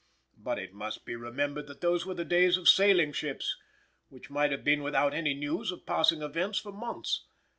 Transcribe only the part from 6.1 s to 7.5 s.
events for months.